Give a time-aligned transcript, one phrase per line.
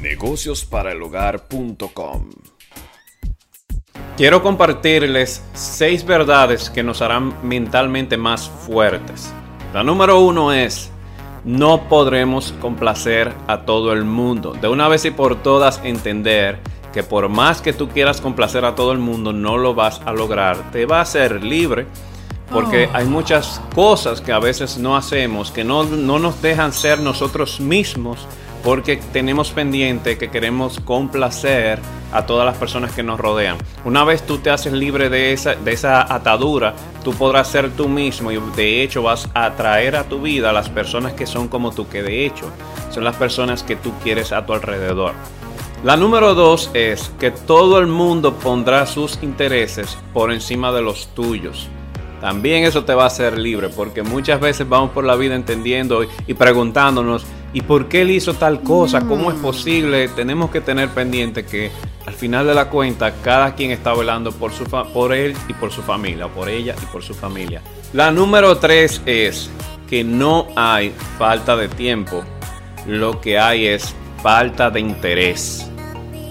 [0.00, 2.30] negociosparaelhogar.com.
[4.16, 9.32] Quiero compartirles seis verdades que nos harán mentalmente más fuertes.
[9.72, 10.90] La número uno es,
[11.44, 14.52] no podremos complacer a todo el mundo.
[14.52, 16.58] De una vez y por todas entender
[16.92, 20.12] que por más que tú quieras complacer a todo el mundo, no lo vas a
[20.12, 20.70] lograr.
[20.70, 21.86] Te va a ser libre
[22.52, 22.96] porque Oh.
[22.96, 27.60] hay muchas cosas que a veces no hacemos, que no, no nos dejan ser nosotros
[27.60, 28.26] mismos,
[28.62, 31.78] porque tenemos pendiente que queremos complacer
[32.12, 33.56] a todas las personas que nos rodean.
[33.84, 36.74] Una vez tú te haces libre de esa, de esa atadura,
[37.04, 40.52] tú podrás ser tú mismo y de hecho vas a atraer a tu vida a
[40.52, 42.46] las personas que son como tú, que de hecho
[42.90, 45.12] son las personas que tú quieres a tu alrededor.
[45.84, 51.08] La número dos es que todo el mundo pondrá sus intereses por encima de los
[51.14, 51.68] tuyos.
[52.20, 56.04] También eso te va a hacer libre, porque muchas veces vamos por la vida entendiendo
[56.04, 59.00] y, y preguntándonos, ¿y por qué él hizo tal cosa?
[59.02, 60.08] ¿Cómo es posible?
[60.08, 61.70] Tenemos que tener pendiente que
[62.06, 65.70] al final de la cuenta cada quien está velando por, su por él y por
[65.70, 67.62] su familia, por ella y por su familia.
[67.92, 69.50] La número tres es
[69.88, 72.22] que no hay falta de tiempo,
[72.86, 75.69] lo que hay es falta de interés.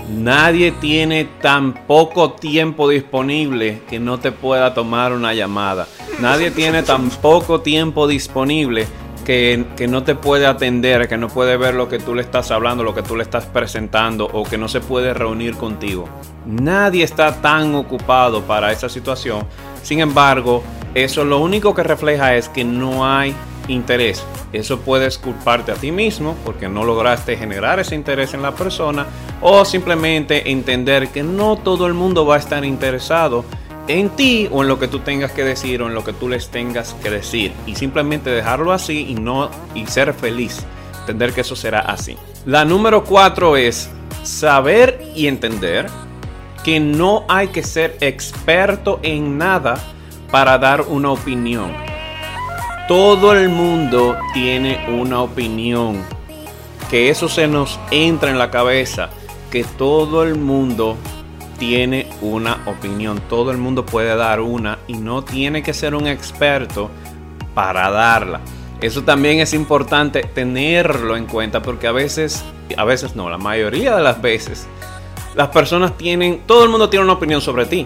[0.09, 5.87] Nadie tiene tan poco tiempo disponible que no te pueda tomar una llamada.
[6.19, 8.87] Nadie tiene tan poco tiempo disponible
[9.23, 12.49] que, que no te puede atender, que no puede ver lo que tú le estás
[12.49, 16.09] hablando, lo que tú le estás presentando o que no se puede reunir contigo.
[16.47, 19.45] Nadie está tan ocupado para esa situación.
[19.83, 20.63] Sin embargo,
[20.95, 23.35] eso lo único que refleja es que no hay
[23.69, 24.23] interés.
[24.51, 29.05] Eso puedes culparte a ti mismo porque no lograste generar ese interés en la persona
[29.41, 33.45] o simplemente entender que no todo el mundo va a estar interesado
[33.87, 36.29] en ti o en lo que tú tengas que decir o en lo que tú
[36.29, 40.65] les tengas que decir y simplemente dejarlo así y no y ser feliz.
[41.01, 42.17] Entender que eso será así.
[42.45, 43.89] La número cuatro es
[44.23, 45.87] saber y entender
[46.63, 49.75] que no hay que ser experto en nada
[50.29, 51.88] para dar una opinión.
[52.89, 56.03] Todo el mundo tiene una opinión.
[56.89, 59.11] Que eso se nos entra en la cabeza.
[59.51, 60.97] Que todo el mundo
[61.59, 63.21] tiene una opinión.
[63.29, 66.89] Todo el mundo puede dar una y no tiene que ser un experto
[67.53, 68.41] para darla.
[68.81, 72.43] Eso también es importante tenerlo en cuenta porque a veces,
[72.75, 74.67] a veces no, la mayoría de las veces,
[75.35, 77.85] las personas tienen, todo el mundo tiene una opinión sobre ti.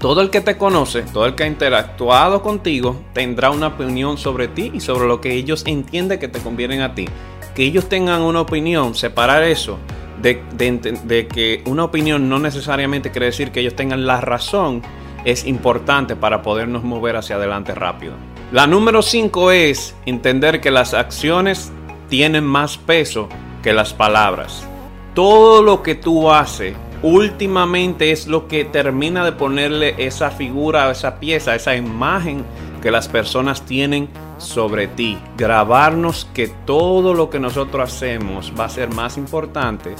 [0.00, 4.48] Todo el que te conoce, todo el que ha interactuado contigo, tendrá una opinión sobre
[4.48, 7.06] ti y sobre lo que ellos entienden que te convienen a ti.
[7.54, 9.78] Que ellos tengan una opinión, separar eso
[10.22, 14.82] de, de de que una opinión no necesariamente quiere decir que ellos tengan la razón,
[15.26, 18.14] es importante para podernos mover hacia adelante rápido.
[18.52, 21.72] La número 5 es entender que las acciones
[22.08, 23.28] tienen más peso
[23.62, 24.66] que las palabras
[25.14, 31.18] todo lo que tú haces últimamente es lo que termina de ponerle esa figura, esa
[31.18, 32.44] pieza, esa imagen
[32.82, 35.18] que las personas tienen sobre ti.
[35.36, 39.94] Grabarnos que todo lo que nosotros hacemos va a ser más importante,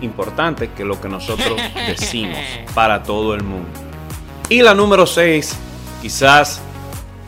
[0.00, 2.38] importante que lo que nosotros decimos
[2.74, 3.68] para todo el mundo.
[4.48, 5.56] Y la número 6,
[6.02, 6.60] quizás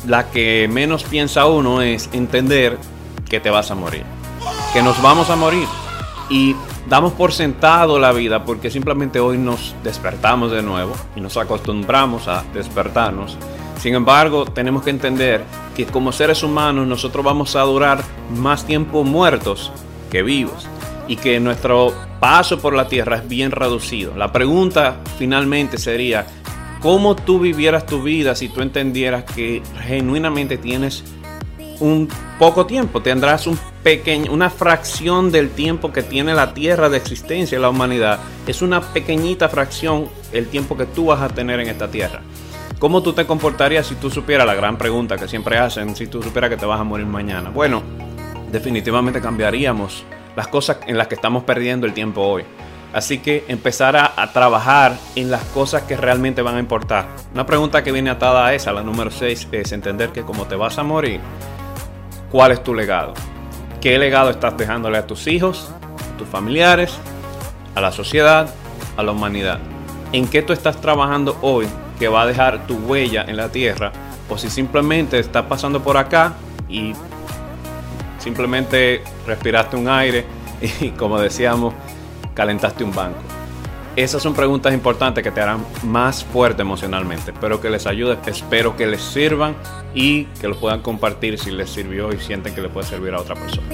[0.06, 2.78] la que menos piensa uno es entender
[3.28, 4.04] que te vas a morir.
[4.72, 5.66] Que nos vamos a morir.
[6.28, 6.56] Y
[6.88, 12.26] damos por sentado la vida porque simplemente hoy nos despertamos de nuevo y nos acostumbramos
[12.28, 13.36] a despertarnos.
[13.78, 15.44] Sin embargo, tenemos que entender
[15.76, 18.02] que como seres humanos nosotros vamos a durar
[18.34, 19.70] más tiempo muertos
[20.10, 20.66] que vivos
[21.06, 24.16] y que nuestro paso por la tierra es bien reducido.
[24.16, 26.26] La pregunta finalmente sería,
[26.80, 31.04] ¿cómo tú vivieras tu vida si tú entendieras que genuinamente tienes
[31.80, 33.58] un poco tiempo, tendrás un
[34.30, 38.18] una fracción del tiempo que tiene la Tierra de existencia, la humanidad.
[38.44, 42.20] Es una pequeñita fracción el tiempo que tú vas a tener en esta Tierra.
[42.80, 46.20] ¿Cómo tú te comportarías si tú supieras la gran pregunta que siempre hacen, si tú
[46.20, 47.50] supieras que te vas a morir mañana?
[47.50, 47.80] Bueno,
[48.50, 50.02] definitivamente cambiaríamos
[50.34, 52.42] las cosas en las que estamos perdiendo el tiempo hoy.
[52.92, 57.06] Así que empezar a, a trabajar en las cosas que realmente van a importar.
[57.32, 60.56] Una pregunta que viene atada a esa, la número 6, es entender que como te
[60.56, 61.20] vas a morir,
[62.32, 63.14] ¿cuál es tu legado?
[63.86, 65.70] ¿Qué legado estás dejándole a tus hijos,
[66.12, 66.98] a tus familiares,
[67.76, 68.52] a la sociedad,
[68.96, 69.60] a la humanidad?
[70.10, 73.92] ¿En qué tú estás trabajando hoy que va a dejar tu huella en la tierra?
[74.28, 76.32] O si simplemente estás pasando por acá
[76.68, 76.94] y
[78.18, 80.26] simplemente respiraste un aire
[80.80, 81.72] y como decíamos,
[82.34, 83.35] calentaste un banco.
[83.96, 87.30] Esas son preguntas importantes que te harán más fuerte emocionalmente.
[87.30, 89.56] Espero que les ayude, espero que les sirvan
[89.94, 93.20] y que lo puedan compartir si les sirvió y sienten que le puede servir a
[93.20, 93.66] otra persona.